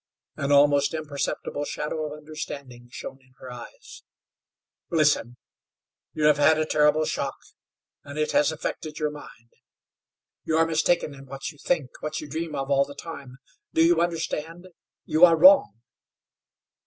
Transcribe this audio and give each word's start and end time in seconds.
An 0.35 0.51
almost 0.51 0.95
imperceptible 0.95 1.63
shadow 1.63 2.07
of 2.07 2.17
understanding 2.17 2.87
shone 2.89 3.19
in 3.21 3.35
her 3.37 3.51
eyes. 3.51 4.01
"Listen. 4.89 5.37
You 6.15 6.23
have 6.25 6.37
had 6.39 6.57
a 6.57 6.65
terrible 6.65 7.05
shock, 7.05 7.37
and 8.03 8.17
it 8.17 8.31
has 8.31 8.51
affected 8.51 8.97
your 8.97 9.11
mind. 9.11 9.51
You 10.43 10.57
are 10.57 10.65
mistaken 10.65 11.13
in 11.13 11.27
what 11.27 11.51
you 11.51 11.59
think, 11.59 11.91
what 12.01 12.19
you 12.19 12.27
dream 12.27 12.55
of 12.55 12.71
all 12.71 12.83
the 12.83 12.95
time. 12.95 13.37
Do 13.75 13.85
you 13.85 14.01
understand? 14.01 14.69
You 15.05 15.23
are 15.23 15.37
wrong!" 15.37 15.81